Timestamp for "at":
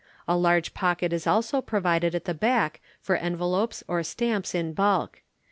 2.15-2.25